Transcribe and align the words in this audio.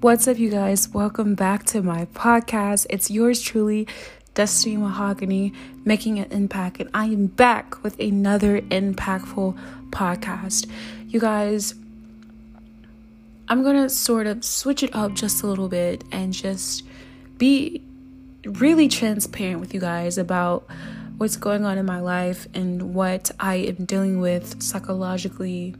What's 0.00 0.26
up, 0.26 0.38
you 0.38 0.48
guys? 0.48 0.88
Welcome 0.88 1.34
back 1.34 1.64
to 1.66 1.82
my 1.82 2.06
podcast. 2.06 2.86
It's 2.88 3.10
yours 3.10 3.42
truly, 3.42 3.86
Destiny 4.32 4.78
Mahogany, 4.78 5.52
making 5.84 6.18
an 6.18 6.32
impact, 6.32 6.80
and 6.80 6.88
I 6.94 7.04
am 7.04 7.26
back 7.26 7.82
with 7.82 8.00
another 8.00 8.62
impactful 8.62 9.58
podcast. 9.90 10.70
You 11.06 11.20
guys, 11.20 11.74
I'm 13.46 13.62
gonna 13.62 13.90
sort 13.90 14.26
of 14.26 14.42
switch 14.42 14.82
it 14.82 14.94
up 14.94 15.12
just 15.12 15.42
a 15.42 15.46
little 15.46 15.68
bit 15.68 16.02
and 16.10 16.32
just 16.32 16.82
be 17.36 17.82
really 18.46 18.88
transparent 18.88 19.60
with 19.60 19.74
you 19.74 19.80
guys 19.80 20.16
about 20.16 20.66
what's 21.18 21.36
going 21.36 21.66
on 21.66 21.76
in 21.76 21.84
my 21.84 22.00
life 22.00 22.48
and 22.54 22.94
what 22.94 23.30
I 23.38 23.56
am 23.56 23.84
dealing 23.84 24.18
with 24.18 24.62
psychologically, 24.62 25.74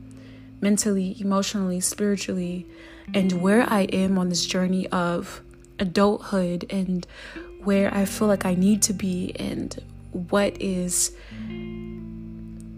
mentally, 0.61 1.19
emotionally, 1.19 1.79
spiritually 1.79 2.67
and 3.13 3.41
where 3.41 3.61
I 3.69 3.81
am 3.81 4.17
on 4.17 4.29
this 4.29 4.45
journey 4.45 4.87
of 4.87 5.41
adulthood 5.79 6.65
and 6.69 7.05
where 7.63 7.93
I 7.93 8.05
feel 8.05 8.27
like 8.27 8.45
I 8.45 8.55
need 8.55 8.81
to 8.83 8.93
be 8.93 9.33
and 9.35 9.77
what 10.11 10.59
is 10.61 11.11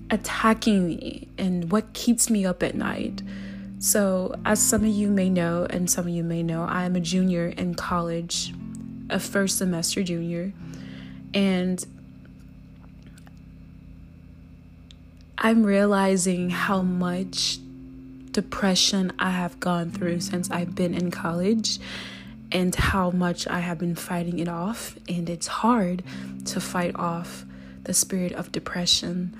attacking 0.09 0.87
me 0.87 1.27
and 1.37 1.71
what 1.71 1.93
keeps 1.93 2.29
me 2.29 2.45
up 2.45 2.63
at 2.63 2.75
night. 2.75 3.21
So, 3.79 4.35
as 4.45 4.61
some 4.61 4.81
of 4.81 4.87
you 4.89 5.09
may 5.09 5.29
know, 5.29 5.67
and 5.69 5.89
some 5.89 6.07
of 6.07 6.13
you 6.13 6.23
may 6.23 6.41
know, 6.41 6.63
I 6.63 6.85
am 6.85 6.95
a 6.95 7.01
junior 7.01 7.47
in 7.47 7.75
college, 7.75 8.53
a 9.09 9.19
first 9.19 9.57
semester 9.57 10.03
junior, 10.03 10.53
and 11.33 11.85
I'm 15.37 15.63
realizing 15.63 16.49
how 16.49 16.81
much 16.81 17.57
depression 18.33 19.13
I 19.17 19.29
have 19.29 19.59
gone 19.59 19.91
through 19.91 20.19
since 20.19 20.51
I've 20.51 20.75
been 20.75 20.93
in 20.93 21.11
college 21.11 21.79
and 22.51 22.75
how 22.75 23.09
much 23.11 23.47
I 23.47 23.59
have 23.59 23.79
been 23.79 23.95
fighting 23.95 24.39
it 24.39 24.47
off. 24.47 24.97
And 25.07 25.29
it's 25.29 25.47
hard 25.47 26.03
to 26.45 26.59
fight 26.59 26.95
off 26.95 27.45
the 27.83 27.93
spirit 27.93 28.33
of 28.33 28.51
depression. 28.51 29.35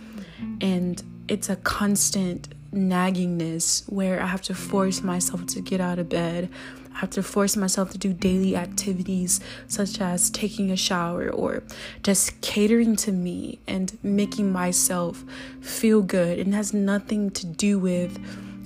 And 0.62 1.02
it's 1.28 1.50
a 1.50 1.56
constant 1.58 2.50
naggingness 2.74 3.90
where 3.92 4.22
I 4.22 4.28
have 4.28 4.42
to 4.44 4.56
force 4.56 5.04
myself 5.04 5.46
to 5.48 5.62
get 5.62 5.80
out 5.80 6.00
of 6.00 6.10
bed. 6.10 6.50
I 6.96 7.00
have 7.00 7.12
to 7.12 7.24
force 7.24 7.56
myself 7.56 7.92
to 7.92 7.98
do 7.98 8.14
daily 8.14 8.56
activities 8.56 9.40
such 9.68 10.00
as 10.00 10.30
taking 10.30 10.72
a 10.72 10.78
shower 10.78 11.30
or 11.30 11.64
just 12.04 12.40
catering 12.42 12.96
to 12.98 13.12
me 13.12 13.60
and 13.68 13.98
making 14.04 14.52
myself 14.52 15.24
feel 15.62 16.02
good. 16.02 16.40
And 16.40 16.54
it 16.54 16.58
has 16.58 16.74
nothing 16.74 17.32
to 17.32 17.46
do 17.46 17.80
with 17.80 18.20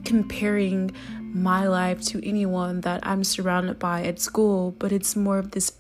comparing 0.08 0.90
my 1.20 1.68
life 1.68 2.02
to 2.02 2.26
anyone 2.26 2.80
that 2.82 3.06
I'm 3.06 3.26
surrounded 3.26 3.78
by 3.78 4.04
at 4.04 4.22
school, 4.22 4.74
but 4.80 4.94
it's 4.94 5.18
more 5.18 5.38
of 5.38 5.52
this 5.52 5.74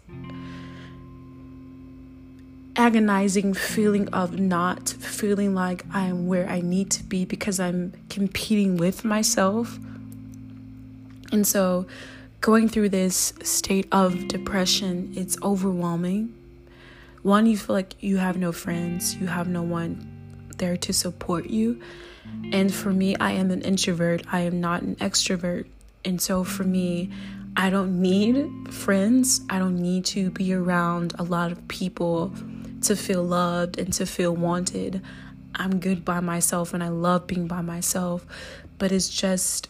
agonizing 2.75 3.53
feeling 3.53 4.09
of 4.09 4.37
not 4.37 4.89
feeling 4.89 5.55
like 5.55 5.85
I'm 5.93 6.27
where 6.27 6.47
I 6.49 6.59
need 6.59 6.91
to 6.91 7.03
be 7.05 7.23
because 7.23 7.57
I'm 7.57 7.93
competing 8.09 8.75
with 8.75 9.05
myself. 9.05 9.79
And 11.31 11.47
so, 11.47 11.87
going 12.41 12.67
through 12.67 12.89
this 12.89 13.33
state 13.43 13.87
of 13.93 14.27
depression, 14.27 15.13
it's 15.15 15.41
overwhelming. 15.41 16.35
One, 17.23 17.45
you 17.45 17.57
feel 17.57 17.75
like 17.77 17.95
you 18.03 18.17
have 18.17 18.35
no 18.37 18.51
friends, 18.51 19.15
you 19.15 19.27
have 19.27 19.47
no 19.47 19.63
one 19.63 20.16
there 20.57 20.77
to 20.77 20.93
support 20.93 21.47
you. 21.47 21.81
And 22.51 22.73
for 22.73 22.91
me, 22.91 23.15
I 23.15 23.31
am 23.31 23.51
an 23.51 23.61
introvert, 23.61 24.23
I 24.31 24.41
am 24.41 24.59
not 24.59 24.81
an 24.81 24.95
extrovert. 24.97 25.67
And 26.03 26.21
so 26.21 26.43
for 26.43 26.63
me, 26.63 27.09
I 27.55 27.71
don't 27.71 28.01
need 28.01 28.71
friends. 28.71 29.41
I 29.49 29.57
don't 29.57 29.77
need 29.77 30.05
to 30.05 30.29
be 30.29 30.53
around 30.53 31.15
a 31.17 31.23
lot 31.23 31.51
of 31.51 31.67
people 31.67 32.31
to 32.83 32.95
feel 32.95 33.23
loved 33.23 33.79
and 33.79 33.91
to 33.93 34.05
feel 34.05 34.35
wanted. 34.35 35.01
I'm 35.55 35.79
good 35.79 36.05
by 36.05 36.19
myself 36.19 36.75
and 36.75 36.83
I 36.83 36.89
love 36.89 37.25
being 37.25 37.47
by 37.47 37.61
myself. 37.61 38.27
But 38.77 38.91
it's 38.91 39.09
just 39.09 39.69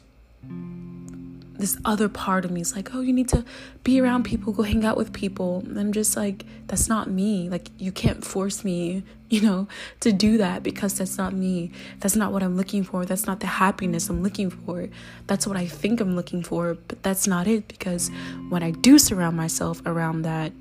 this 1.60 1.78
other 1.86 2.08
part 2.10 2.46
of 2.46 2.52
me 2.52 2.62
is 2.62 2.76
like, 2.76 2.94
oh, 2.94 3.02
you 3.02 3.14
need 3.14 3.28
to 3.30 3.44
be 3.84 4.00
around 4.00 4.24
people, 4.24 4.54
go 4.54 4.64
hang 4.64 4.86
out 4.86 4.98
with 4.98 5.14
people. 5.14 5.60
And 5.66 5.80
I'm 5.80 5.92
just 5.92 6.16
like, 6.16 6.46
that's 6.68 6.88
not 6.88 7.10
me. 7.10 7.50
Like, 7.50 7.70
you 7.78 7.92
can't 7.92 8.24
force 8.24 8.64
me, 8.64 9.04
you 9.30 9.42
know, 9.42 9.68
to 10.02 10.12
do 10.12 10.38
that 10.38 10.64
because 10.64 10.98
that's 10.98 11.18
not 11.18 11.34
me. 11.34 11.72
That's 12.00 12.16
not 12.16 12.32
what 12.32 12.44
I'm 12.44 12.56
looking 12.56 12.84
for. 12.84 13.06
That's 13.06 13.26
not 13.26 13.40
the 13.40 13.48
happiness 13.48 14.10
I'm 14.10 14.24
looking 14.24 14.50
for. 14.50 14.88
That's 15.28 15.46
what 15.48 15.58
I 15.58 15.68
think 15.68 16.00
I'm 16.00 16.16
looking 16.16 16.44
for, 16.44 16.78
but 16.88 17.04
that's 17.04 17.28
not 17.28 17.48
it 17.48 17.68
because 17.68 18.10
when 18.50 18.64
I 18.64 18.72
do 18.72 19.00
surround 19.00 19.36
myself 19.36 19.82
around 19.86 20.22
that, 20.24 20.52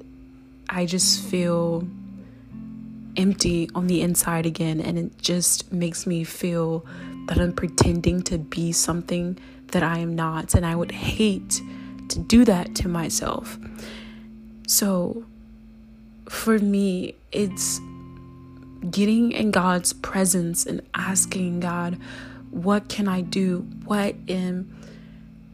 I 0.69 0.87
just 0.87 1.23
feel 1.23 1.87
empty 3.17 3.71
on 3.75 3.87
the 3.87 4.03
inside 4.03 4.47
again 4.47 4.81
and 4.81 4.99
it 4.99 5.19
just 5.19 5.73
makes 5.73 6.06
me 6.06 6.25
feel 6.25 6.85
that 7.29 7.39
I'm 7.39 7.53
pretending 7.53 8.23
to 8.23 8.39
be 8.39 8.73
something 8.73 9.39
that 9.76 9.82
I 9.82 9.98
am 9.98 10.16
not. 10.16 10.54
And 10.54 10.64
I 10.64 10.75
would 10.75 10.91
hate 10.91 11.60
to 12.09 12.19
do 12.19 12.47
that 12.47 12.75
to 12.76 12.88
myself. 12.88 13.59
So 14.66 15.26
for 16.31 16.59
me, 16.59 17.14
it's 17.31 17.78
getting 18.91 19.32
in 19.32 19.50
God's 19.50 19.92
presence 19.92 20.64
and 20.64 20.81
asking 20.94 21.60
God, 21.60 21.98
what 22.50 22.88
can 22.88 23.06
I 23.06 23.20
do? 23.20 23.66
What 23.84 24.14
am 24.28 24.72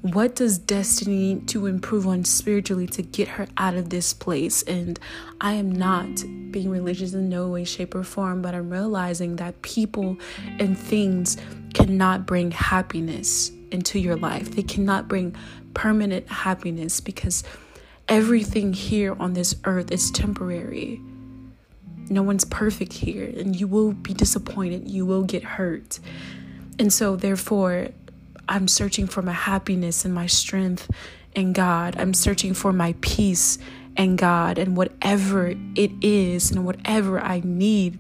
what 0.03 0.35
does 0.35 0.59
destiny 0.59 1.35
need 1.35 1.49
to 1.49 1.67
improve 1.67 2.09
on 2.09 2.25
spiritually 2.25 2.89
to 2.89 3.03
get 3.03 3.29
her 3.29 3.47
out 3.57 3.75
of 3.75 3.91
this 3.91 4.13
place? 4.13 4.63
And 4.65 4.99
I 5.41 5.53
am 5.53 5.71
not 5.71 6.25
being 6.51 6.71
religious 6.71 7.13
in 7.13 7.29
no 7.29 7.47
way, 7.49 7.65
shape, 7.65 7.95
or 7.95 8.03
form, 8.03 8.43
but 8.43 8.53
I'm 8.53 8.69
realizing 8.69 9.37
that 9.37 9.63
people 9.63 10.17
and 10.59 10.77
things 10.77 11.37
cannot 11.73 12.27
bring 12.27 12.51
happiness 12.51 13.53
into 13.73 13.99
your 13.99 14.17
life. 14.17 14.53
They 14.53 14.63
cannot 14.63 15.09
bring 15.09 15.35
permanent 15.75 16.29
happiness 16.29 17.01
because 17.01 17.45
everything 18.09 18.73
here 18.73 19.17
on 19.19 19.33
this 19.33 19.57
earth 19.65 19.91
is 19.91 20.11
temporary. 20.11 21.01
No 22.09 22.23
one's 22.23 22.45
perfect 22.45 22.93
here, 22.93 23.25
and 23.25 23.59
you 23.59 23.67
will 23.67 23.93
be 23.93 24.13
disappointed. 24.13 24.91
You 24.91 25.07
will 25.07 25.23
get 25.23 25.43
hurt. 25.43 25.99
And 26.79 26.93
so, 26.93 27.17
therefore, 27.17 27.89
I'm 28.49 28.69
searching 28.69 29.07
for 29.07 29.23
my 29.23 29.33
happiness 29.33 30.05
and 30.05 30.13
my 30.15 30.27
strength 30.27 30.91
in 31.35 31.53
God. 31.53 31.97
I'm 31.99 32.13
searching 32.13 32.55
for 32.55 32.73
my 32.73 32.95
peace 33.01 33.59
in 33.97 34.17
God, 34.17 34.59
and 34.59 34.77
whatever 34.77 35.55
it 35.75 35.93
is, 36.03 36.51
and 36.51 36.67
whatever 36.67 37.21
I 37.21 37.41
need 37.45 37.99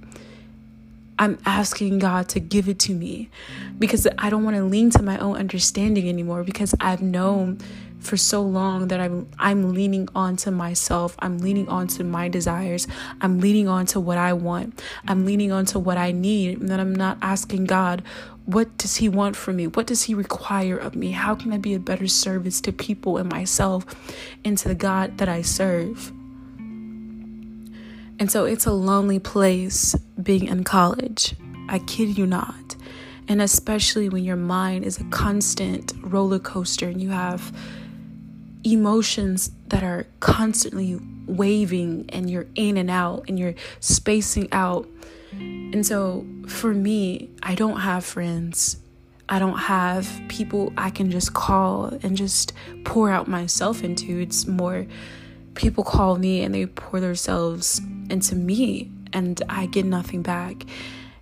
I'm 1.22 1.38
asking 1.46 2.00
God 2.00 2.28
to 2.30 2.40
give 2.40 2.68
it 2.68 2.80
to 2.80 2.92
me 2.92 3.30
because 3.78 4.08
I 4.18 4.28
don't 4.28 4.42
want 4.42 4.56
to 4.56 4.64
lean 4.64 4.90
to 4.90 5.04
my 5.04 5.18
own 5.18 5.36
understanding 5.36 6.08
anymore 6.08 6.42
because 6.42 6.74
I've 6.80 7.00
known 7.00 7.58
for 8.00 8.16
so 8.16 8.42
long 8.42 8.88
that 8.88 8.98
I'm 8.98 9.28
I'm 9.38 9.72
leaning 9.72 10.08
on 10.16 10.34
to 10.38 10.50
myself. 10.50 11.14
I'm 11.20 11.38
leaning 11.38 11.68
on 11.68 11.86
to 11.94 12.02
my 12.02 12.28
desires. 12.28 12.88
I'm 13.20 13.38
leaning 13.38 13.68
on 13.68 13.86
to 13.86 14.00
what 14.00 14.18
I 14.18 14.32
want. 14.32 14.82
I'm 15.06 15.24
leaning 15.24 15.52
on 15.52 15.64
to 15.66 15.78
what 15.78 15.96
I 15.96 16.10
need. 16.10 16.58
And 16.58 16.68
then 16.68 16.80
I'm 16.80 16.92
not 16.92 17.18
asking 17.22 17.66
God, 17.66 18.02
what 18.46 18.76
does 18.76 18.96
he 18.96 19.08
want 19.08 19.36
from 19.36 19.54
me? 19.54 19.68
What 19.68 19.86
does 19.86 20.02
he 20.02 20.14
require 20.14 20.76
of 20.76 20.96
me? 20.96 21.12
How 21.12 21.36
can 21.36 21.52
I 21.52 21.58
be 21.58 21.72
a 21.74 21.78
better 21.78 22.08
service 22.08 22.60
to 22.62 22.72
people 22.72 23.16
and 23.16 23.30
myself 23.30 23.86
and 24.44 24.58
to 24.58 24.66
the 24.66 24.74
God 24.74 25.18
that 25.18 25.28
I 25.28 25.42
serve? 25.42 26.12
And 28.22 28.30
so 28.30 28.44
it's 28.44 28.66
a 28.66 28.72
lonely 28.72 29.18
place 29.18 29.96
being 30.22 30.46
in 30.46 30.62
college. 30.62 31.34
I 31.68 31.80
kid 31.80 32.16
you 32.16 32.24
not. 32.24 32.76
And 33.26 33.42
especially 33.42 34.08
when 34.08 34.22
your 34.22 34.36
mind 34.36 34.84
is 34.84 35.00
a 35.00 35.04
constant 35.06 35.92
roller 36.02 36.38
coaster 36.38 36.86
and 36.86 37.02
you 37.02 37.10
have 37.10 37.52
emotions 38.62 39.50
that 39.66 39.82
are 39.82 40.06
constantly 40.20 41.00
waving 41.26 42.04
and 42.10 42.30
you're 42.30 42.46
in 42.54 42.76
and 42.76 42.92
out 42.92 43.24
and 43.26 43.40
you're 43.40 43.56
spacing 43.80 44.48
out. 44.52 44.88
And 45.32 45.84
so 45.84 46.24
for 46.46 46.72
me, 46.72 47.28
I 47.42 47.56
don't 47.56 47.80
have 47.80 48.04
friends. 48.04 48.76
I 49.28 49.40
don't 49.40 49.58
have 49.58 50.08
people 50.28 50.72
I 50.76 50.90
can 50.90 51.10
just 51.10 51.34
call 51.34 51.86
and 52.04 52.16
just 52.16 52.52
pour 52.84 53.10
out 53.10 53.26
myself 53.26 53.82
into. 53.82 54.20
It's 54.20 54.46
more 54.46 54.86
people 55.54 55.84
call 55.84 56.16
me 56.16 56.42
and 56.42 56.54
they 56.54 56.66
pour 56.66 57.00
themselves 57.00 57.80
into 58.10 58.34
me 58.34 58.90
and 59.12 59.40
I 59.48 59.66
get 59.66 59.84
nothing 59.84 60.22
back. 60.22 60.64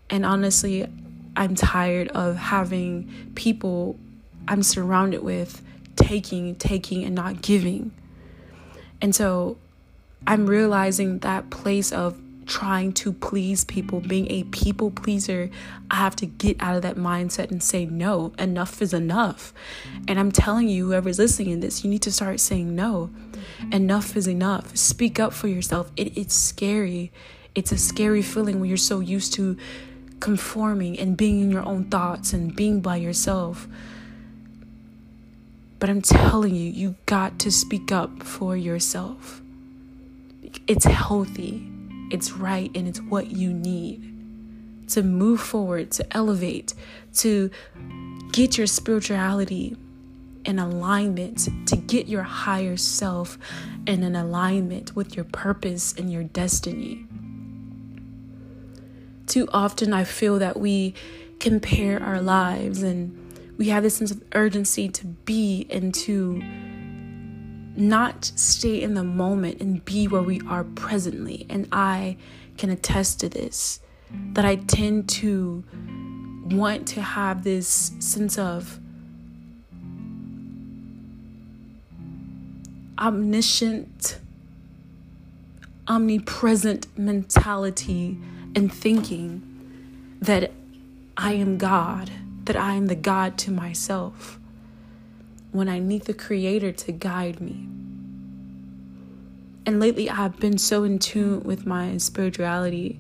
And 0.09 0.25
honestly, 0.25 0.87
I'm 1.37 1.55
tired 1.55 2.09
of 2.09 2.37
having 2.37 3.31
people 3.35 3.99
I'm 4.49 4.63
surrounded 4.63 5.23
with 5.23 5.63
taking, 5.97 6.57
taking, 6.57 7.05
and 7.05 7.15
not 7.15 7.43
giving. 7.43 7.93
And 9.01 9.15
so 9.15 9.59
I'm 10.27 10.47
realizing 10.47 11.21
that 11.21 11.51
place 11.51 11.93
of 11.93 12.19
trying 12.51 12.93
to 12.93 13.13
please 13.13 13.65
people, 13.65 14.01
being 14.01 14.29
a 14.31 14.43
people 14.43 14.91
pleaser, 14.91 15.49
I 15.89 15.95
have 15.95 16.17
to 16.17 16.27
get 16.27 16.57
out 16.61 16.75
of 16.75 16.83
that 16.83 16.97
mindset 16.97 17.53
and 17.53 17.63
say, 17.63 17.87
no, 17.87 18.33
enough 18.39 18.83
is 18.83 18.93
enough. 18.93 19.55
And 20.09 20.19
I'm 20.19 20.33
telling 20.33 20.69
you, 20.69 20.87
whoever's 20.87 21.19
listening 21.19 21.61
to 21.61 21.67
this, 21.67 21.85
you 21.85 21.91
need 21.91 22.03
to 22.03 22.13
start 22.13 22.41
saying 22.41 22.75
no. 22.75 23.11
Enough 23.71 24.17
is 24.17 24.27
enough. 24.27 24.77
Speak 24.77 25.21
up 25.21 25.33
for 25.33 25.47
yourself. 25.47 25.93
It, 25.97 26.19
it's 26.19 26.35
scary. 26.35 27.13
It's 27.55 27.71
a 27.71 27.79
scary 27.79 28.21
feeling 28.21 28.59
when 28.59 28.69
you're 28.69 28.77
so 28.77 28.99
used 28.99 29.33
to 29.35 29.57
conforming 30.19 30.99
and 30.99 31.17
being 31.17 31.41
in 31.41 31.51
your 31.51 31.65
own 31.65 31.85
thoughts 31.85 32.33
and 32.33 32.55
being 32.55 32.81
by 32.81 32.97
yourself. 32.97 33.69
But 35.79 35.89
I'm 35.89 36.03
telling 36.03 36.55
you, 36.55 36.69
you 36.69 36.97
got 37.07 37.39
to 37.39 37.53
speak 37.53 37.93
up 37.93 38.25
for 38.25 38.57
yourself. 38.57 39.41
It's 40.67 40.85
healthy, 40.85 41.70
it's 42.11 42.33
right, 42.33 42.71
and 42.75 42.87
it's 42.89 43.01
what 43.01 43.31
you 43.31 43.53
need 43.53 44.11
to 44.89 45.03
move 45.03 45.41
forward, 45.41 45.91
to 45.93 46.17
elevate, 46.17 46.75
to 47.15 47.51
get 48.33 48.59
your 48.59 48.67
spirituality 48.67 49.77
in 50.45 50.59
alignment, 50.59 51.49
to 51.67 51.77
get 51.77 52.09
your 52.09 52.23
higher 52.23 52.77
self 52.77 53.39
in 53.87 54.03
an 54.03 54.17
alignment 54.17 54.97
with 54.97 55.15
your 55.15 55.25
purpose 55.25 55.95
and 55.97 56.11
your 56.11 56.25
destiny. 56.25 57.07
Too 59.27 59.49
often, 59.53 59.93
I 59.93 60.05
feel 60.05 60.39
that 60.41 60.59
we 60.59 60.95
compare 61.39 62.03
our 62.03 62.21
lives 62.21 62.83
and 62.83 63.17
we 63.59 63.69
have 63.69 63.83
this 63.83 63.97
sense 63.97 64.11
of 64.11 64.23
urgency 64.35 64.89
to 64.89 65.07
be 65.07 65.67
and 65.71 65.95
to 65.95 66.43
not 67.77 68.25
stay 68.37 68.83
in 68.83 68.95
the 68.95 69.05
moment 69.05 69.61
and 69.61 69.85
be 69.85 70.09
where 70.09 70.23
we 70.23 70.41
are 70.49 70.65
presently. 70.65 71.47
And 71.49 71.69
I 71.73 72.17
can 72.59 72.71
attest 72.71 73.21
to 73.21 73.29
this 73.29 73.81
that 74.33 74.45
I 74.45 74.57
tend 74.57 75.09
to 75.09 75.65
want 76.51 76.89
to 76.89 77.01
have 77.01 77.45
this 77.45 77.93
sense 78.01 78.39
of 78.39 78.81
omniscient, 82.99 84.19
omnipresent 85.87 86.87
mentality 86.99 88.19
and 88.57 88.73
thinking 88.73 89.43
that 90.21 90.51
I 91.17 91.35
am 91.35 91.57
God 91.57 92.11
that 92.51 92.57
I 92.57 92.75
am 92.75 92.87
the 92.87 92.97
God 92.97 93.39
to 93.39 93.53
myself 93.53 94.40
when 95.53 95.69
I 95.69 95.79
need 95.79 96.03
the 96.03 96.15
Creator 96.15 96.73
to 96.73 96.93
guide 96.93 97.41
me. 97.41 97.67
And 99.67 99.79
lately, 99.79 100.09
I've 100.09 100.39
been 100.41 100.59
so 100.59 100.85
in 100.85 100.99
tune 100.99 101.43
with 101.43 101.67
my 101.67 101.97
spirituality 101.99 102.99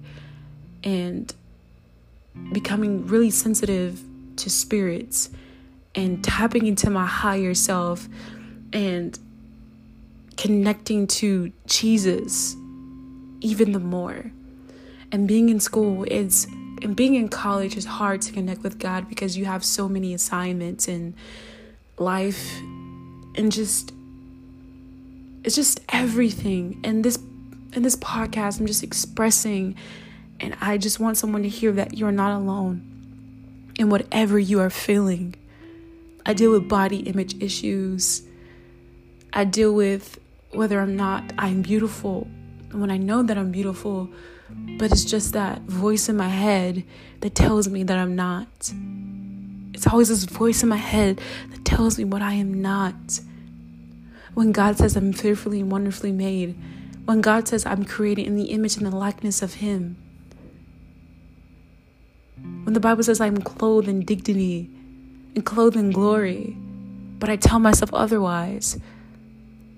and 0.85 1.32
becoming 2.52 3.06
really 3.06 3.31
sensitive 3.31 4.02
to 4.37 4.50
spirits 4.50 5.31
and 5.94 6.23
tapping 6.23 6.67
into 6.67 6.91
my 6.91 7.06
higher 7.06 7.55
self 7.55 8.08
and 8.73 9.19
connecting 10.37 11.06
to 11.06 11.53
Jesus 11.67 12.56
even 13.41 13.73
the 13.73 13.81
more. 13.81 14.31
And 15.12 15.26
being 15.26 15.49
in 15.49 15.61
school 15.61 16.05
is 16.05 16.46
and 16.82 16.96
being 16.96 17.14
in 17.14 17.29
college 17.29 17.76
is 17.76 17.85
hard 17.85 18.23
to 18.23 18.32
connect 18.32 18.62
with 18.62 18.79
God 18.79 19.08
because 19.08 19.37
you 19.37 19.44
have 19.44 19.64
so 19.64 19.88
many 19.88 20.14
assignments 20.14 20.88
and 20.88 21.14
life 22.00 22.61
and 23.37 23.52
just 23.52 23.93
it's 25.44 25.55
just 25.55 25.81
everything. 25.88 26.81
And 26.85 27.05
this 27.05 27.19
in 27.73 27.82
this 27.82 27.97
podcast 27.97 28.61
I'm 28.61 28.67
just 28.67 28.82
expressing 28.82 29.76
and 30.41 30.56
I 30.61 30.79
just 30.79 30.99
want 30.99 31.19
someone 31.19 31.43
to 31.43 31.49
hear 31.49 31.73
that 31.73 31.97
you're 31.97 32.12
not 32.12 32.37
alone 32.37 32.87
in 33.79 33.91
whatever 33.91 34.38
you 34.38 34.61
are 34.61 34.70
feeling. 34.70 35.35
I 36.26 36.35
deal 36.35 36.50
with 36.52 36.69
body 36.69 37.00
image 37.00 37.41
issues. 37.43 38.23
I 39.32 39.44
deal 39.44 39.73
with 39.75 40.19
whether 40.53 40.81
I'm 40.81 40.96
not 40.96 41.32
I'm 41.38 41.62
beautiful. 41.62 42.26
When 42.73 42.91
I 42.91 42.99
know 42.99 43.23
that 43.23 43.37
I'm 43.37 43.50
beautiful, 43.50 44.08
but 44.79 44.93
it's 44.93 45.05
just 45.05 45.32
that 45.32 45.62
voice 45.62 46.08
in 46.08 46.17
my 46.17 46.29
head 46.29 46.85
that 47.20 47.35
tells 47.35 47.69
me 47.69 47.82
that 47.85 47.99
I'm 47.99 48.14
not. 48.14 48.73
It's 49.81 49.87
always 49.87 50.11
this 50.11 50.25
voice 50.25 50.62
in 50.62 50.69
my 50.69 50.77
head 50.77 51.23
that 51.49 51.65
tells 51.65 51.97
me 51.97 52.05
what 52.05 52.21
I 52.21 52.35
am 52.35 52.61
not. 52.61 53.21
When 54.35 54.53
God 54.53 54.77
says 54.77 54.94
I'm 54.94 55.15
fearfully 55.15 55.61
and 55.61 55.73
wonderfully 55.73 56.12
made, 56.12 56.55
when 57.06 57.23
God 57.23 57.49
says 57.49 57.65
I'm 57.65 57.87
created 57.87 58.27
in 58.27 58.37
the 58.37 58.50
image 58.50 58.77
and 58.77 58.85
the 58.85 58.94
likeness 58.94 59.41
of 59.41 59.55
Him, 59.55 59.97
when 62.65 62.75
the 62.75 62.79
Bible 62.79 63.03
says 63.03 63.23
I'm 63.23 63.38
clothed 63.38 63.88
in 63.88 64.05
dignity 64.05 64.69
and 65.35 65.47
clothed 65.47 65.77
in 65.77 65.93
glory, 65.93 66.59
but 67.19 67.31
I 67.31 67.37
tell 67.37 67.59
myself 67.59 67.94
otherwise, 67.94 68.79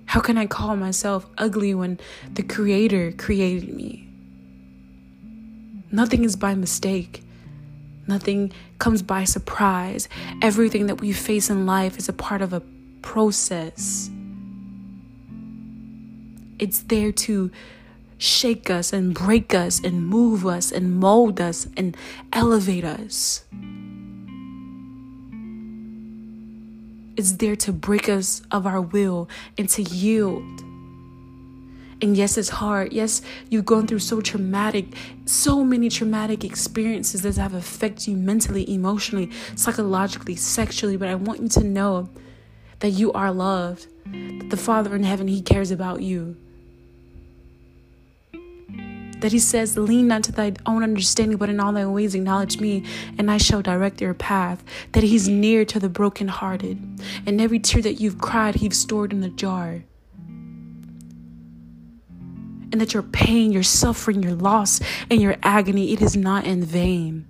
how 0.07 0.19
can 0.19 0.37
I 0.37 0.47
call 0.47 0.75
myself 0.75 1.29
ugly 1.39 1.77
when 1.77 2.01
the 2.33 2.43
Creator 2.43 3.13
created 3.13 3.73
me? 3.73 4.09
Nothing 5.93 6.25
is 6.25 6.35
by 6.35 6.57
mistake. 6.57 7.23
Nothing 8.13 8.53
comes 8.79 9.01
by 9.01 9.25
surprise. 9.25 10.07
Everything 10.43 10.85
that 10.89 11.01
we 11.01 11.15
face 11.15 11.49
in 11.49 11.65
life 11.65 11.97
is 11.97 12.11
a 12.11 12.13
part 12.13 12.43
of 12.43 12.53
a 12.53 12.61
process. 13.01 14.11
It's 16.59 16.81
there 16.81 17.11
to 17.11 17.51
shake 18.19 18.69
us 18.69 18.93
and 18.93 19.15
break 19.15 19.55
us 19.55 19.81
and 19.83 20.07
move 20.07 20.47
us 20.47 20.71
and 20.71 21.01
mold 21.01 21.41
us 21.41 21.67
and 21.75 21.97
elevate 22.35 22.85
us. 22.85 23.47
It's 27.17 27.33
there 27.33 27.57
to 27.57 27.73
break 27.73 28.11
us 28.11 28.43
of 28.51 28.67
our 28.67 28.83
will 28.83 29.27
and 29.57 29.71
to 29.71 29.83
yield 29.83 30.63
and 32.03 32.17
yes, 32.17 32.37
it's 32.37 32.49
hard. 32.49 32.93
Yes, 32.93 33.23
you've 33.49 33.65
gone 33.65 33.87
through 33.87 34.01
so 34.01 34.21
traumatic, 34.21 34.87
so 35.25 35.65
many 35.65 35.89
traumatic 35.89 36.45
experiences 36.45 37.23
that 37.23 37.37
have 37.37 37.55
affected 37.55 38.09
you 38.09 38.17
mentally, 38.17 38.69
emotionally, 38.69 39.31
psychologically, 39.55 40.35
sexually. 40.35 40.97
But 40.97 41.09
I 41.09 41.15
want 41.15 41.41
you 41.41 41.49
to 41.49 41.65
know 41.65 42.11
that 42.81 42.91
you 42.91 43.13
are 43.13 43.31
loved, 43.31 43.87
that 44.07 44.51
the 44.51 44.57
Father 44.57 44.97
in 44.97 45.05
heaven, 45.05 45.29
He 45.29 45.41
cares 45.41 45.71
about 45.71 46.03
you. 46.03 46.37
That 49.21 49.31
He 49.31 49.39
says, 49.39 49.79
Lean 49.79 50.09
not 50.09 50.25
to 50.25 50.33
thy 50.33 50.55
own 50.67 50.83
understanding, 50.83 51.39
but 51.39 51.49
in 51.49 51.61
all 51.61 51.73
thy 51.73 51.87
ways 51.87 52.17
acknowledge 52.17 52.59
me, 52.59 52.85
and 53.17 53.31
I 53.31 53.39
shall 53.39 53.63
direct 53.63 54.01
your 54.01 54.15
path. 54.15 54.65
That 54.91 55.05
He's 55.05 55.29
near 55.29 55.65
to 55.67 55.79
the 55.79 55.89
brokenhearted, 55.89 57.01
and 57.27 57.41
every 57.41 57.61
tear 57.61 57.81
that 57.83 58.01
you've 58.01 58.19
cried, 58.19 58.57
He's 58.57 58.77
stored 58.77 59.13
in 59.13 59.23
a 59.23 59.31
jar 59.31 59.85
and 62.73 62.81
that 62.81 62.95
your 62.95 63.03
pain, 63.03 63.53
your 63.53 63.63
suffering, 63.63 64.23
your 64.23 64.35
loss, 64.35 64.81
and 65.11 65.21
your 65.21 65.37
agony, 65.43 65.93
it 65.93 66.01
is 66.01 66.17
not 66.17 66.47
in 66.47 66.65
vain. 66.65 67.27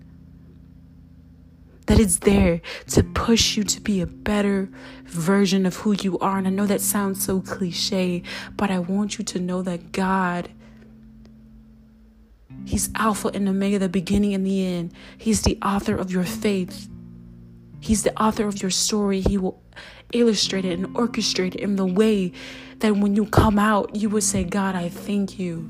That 1.87 1.99
it's 1.99 2.21
there 2.21 2.61
to 2.89 3.03
push 3.03 3.57
you 3.57 3.65
to 3.65 3.81
be 3.81 4.01
a 4.01 4.07
better 4.07 4.71
version 5.05 5.67
of 5.67 5.77
who 5.77 5.93
you 5.93 6.17
are. 6.21 6.39
And 6.39 6.47
I 6.47 6.51
know 6.51 6.67
that 6.67 6.81
sounds 6.81 7.25
so 7.25 7.41
cliche, 7.41 8.23
but 8.57 8.71
I 8.71 8.79
want 8.79 9.19
you 9.19 9.25
to 9.25 9.41
know 9.41 9.63
that 9.63 9.91
God, 9.91 10.49
He's 12.65 12.91
Alpha 12.95 13.29
and 13.35 13.49
Omega, 13.49 13.81
the 13.81 13.89
beginning 13.89 14.33
and 14.33 14.47
the 14.47 14.65
end. 14.65 14.93
He's 15.19 15.43
the 15.43 15.59
author 15.61 15.97
of 15.97 16.13
your 16.13 16.25
faith. 16.25 16.89
He's 17.83 18.05
the 18.05 18.17
author 18.23 18.47
of 18.47 18.63
your 18.63 18.71
story. 18.71 19.21
He 19.21 19.37
will 19.37 19.61
illustrate 20.13 20.65
it 20.65 20.79
and 20.79 20.95
orchestrate 20.95 21.57
it 21.57 21.61
in 21.61 21.75
the 21.75 21.85
way 21.85 22.33
that 22.79 22.97
when 22.97 23.17
you 23.17 23.27
come 23.27 23.59
out, 23.59 23.97
you 23.97 24.09
would 24.09 24.23
say, 24.23 24.45
God, 24.45 24.77
I 24.77 24.89
thank 24.89 25.39
you. 25.39 25.69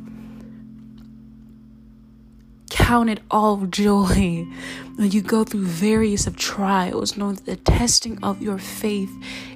Count 2.68 3.08
it 3.08 3.20
all 3.30 3.64
joy 3.66 4.46
when 4.96 5.10
you 5.10 5.22
go 5.22 5.42
through 5.44 5.64
various 5.64 6.26
of 6.26 6.36
trials, 6.36 7.16
knowing 7.16 7.36
that 7.36 7.46
the 7.46 7.56
testing 7.56 8.22
of 8.22 8.42
your 8.42 8.58
faith 8.58 9.10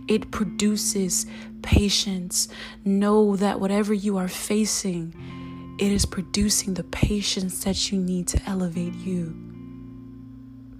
it 0.09 0.31
produces 0.31 1.27
patience. 1.61 2.49
Know 2.85 3.37
that 3.37 3.61
whatever 3.61 3.93
you 3.93 4.17
are 4.17 4.29
facing, 4.29 5.77
it 5.79 5.93
is 5.93 6.07
producing 6.07 6.73
the 6.75 6.85
patience 6.85 7.65
that 7.65 7.93
you 7.93 7.99
need 7.99 8.29
to 8.29 8.41
elevate 8.47 8.95
you. 8.95 9.46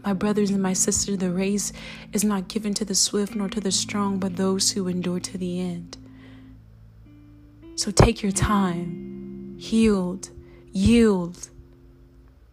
My 0.07 0.13
brothers 0.13 0.51
and 0.51 0.63
my 0.63 0.73
sisters, 0.73 1.19
the 1.19 1.33
race 1.33 1.73
is 2.13 2.23
not 2.23 2.47
given 2.47 2.75
to 2.75 2.85
the 2.85 2.95
swift 2.95 3.35
nor 3.35 3.49
to 3.49 3.61
the 3.61 3.73
strong, 3.73 4.21
but 4.21 4.37
those 4.37 4.71
who 4.71 4.87
endure 4.87 5.19
to 5.19 5.37
the 5.37 5.61
end. 5.61 5.97
So 7.75 7.91
take 7.91 8.23
your 8.23 8.31
time, 8.31 9.57
healed, 9.59 10.31
yield. 10.71 11.49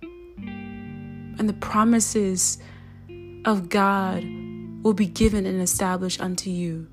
And 0.02 1.48
the 1.48 1.54
promises 1.54 2.58
of 3.46 3.70
God 3.70 4.24
will 4.82 4.96
be 4.96 5.06
given 5.06 5.46
and 5.46 5.62
established 5.62 6.20
unto 6.20 6.50
you. 6.50 6.88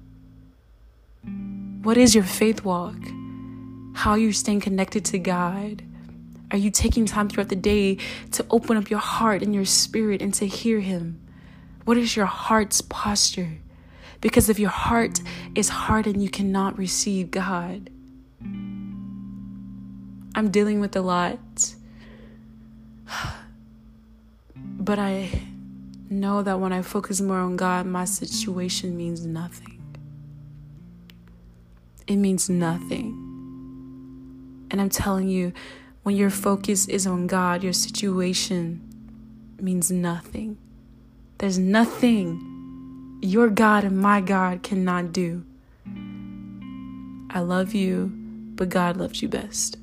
What 1.83 1.97
is 1.97 2.15
your 2.15 2.25
faith 2.25 2.67
walk? 2.67 2.99
How 3.95 4.11
are 4.11 4.19
you 4.19 4.35
staying 4.35 4.61
connected 4.61 5.07
to 5.07 5.19
God? 5.19 5.83
Are 6.51 6.59
you 6.59 6.71
taking 6.71 7.07
time 7.07 7.29
throughout 7.29 7.49
the 7.49 7.57
day 7.57 7.99
to 8.33 8.45
open 8.51 8.77
up 8.77 8.91
your 8.91 8.99
heart 8.99 9.43
and 9.43 9.55
your 9.55 9.65
spirit 9.65 10.21
and 10.21 10.35
to 10.35 10.47
hear 10.47 10.81
Him? 10.81 11.21
What 11.85 11.97
is 11.97 12.17
your 12.17 12.27
heart's 12.27 12.81
posture? 12.81 13.59
Because 14.21 14.49
if 14.49 14.59
your 14.59 14.71
heart 14.71 15.21
is 15.55 15.69
hardened, 15.69 16.23
you 16.23 16.29
cannot 16.29 16.77
receive 16.77 17.31
God. 17.31 17.89
I'm 20.35 20.51
dealing 20.51 20.81
with 20.81 20.97
a 20.97 21.03
lot. 21.03 21.39
But 24.83 24.99
I 24.99 25.29
know 26.09 26.43
that 26.43 26.59
when 26.59 26.73
I 26.73 26.81
focus 26.81 27.21
more 27.21 27.39
on 27.39 27.57
God, 27.57 27.87
my 27.87 28.07
situation 28.07 28.97
means 28.97 29.27
nothing. 29.27 29.79
It 32.07 32.17
means 32.17 32.49
nothing. 32.49 33.09
And 34.71 34.81
I'm 34.81 34.89
telling 34.89 35.29
you, 35.29 35.53
when 36.11 36.17
your 36.17 36.29
focus 36.29 36.89
is 36.89 37.07
on 37.07 37.29
God, 37.29 37.63
your 37.63 37.73
situation 37.73 38.81
means 39.61 39.93
nothing. 39.93 40.59
There's 41.39 41.57
nothing 41.57 43.21
your 43.23 43.49
God 43.49 43.85
and 43.85 43.97
my 43.97 44.21
God 44.21 44.65
cannot 44.65 45.13
do. 45.13 45.45
I 47.31 47.39
love 47.39 47.75
you, 47.75 48.11
but 48.57 48.71
God 48.71 48.97
loves 48.97 49.23
you 49.23 49.29
best. 49.29 49.77